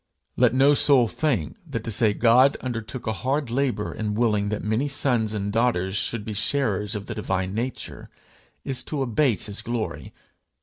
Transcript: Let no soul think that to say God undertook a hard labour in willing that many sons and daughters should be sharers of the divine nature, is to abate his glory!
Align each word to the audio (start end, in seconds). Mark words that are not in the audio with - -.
Let 0.35 0.55
no 0.55 0.73
soul 0.73 1.07
think 1.07 1.57
that 1.63 1.83
to 1.83 1.91
say 1.91 2.11
God 2.15 2.57
undertook 2.61 3.05
a 3.05 3.13
hard 3.13 3.51
labour 3.51 3.93
in 3.93 4.15
willing 4.15 4.49
that 4.49 4.63
many 4.63 4.87
sons 4.87 5.31
and 5.31 5.53
daughters 5.53 5.95
should 5.95 6.25
be 6.25 6.33
sharers 6.33 6.95
of 6.95 7.05
the 7.05 7.13
divine 7.13 7.53
nature, 7.53 8.09
is 8.65 8.81
to 8.85 9.03
abate 9.03 9.43
his 9.43 9.61
glory! 9.61 10.11